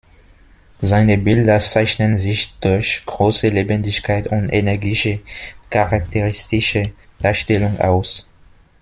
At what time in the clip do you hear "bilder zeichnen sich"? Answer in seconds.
1.19-2.55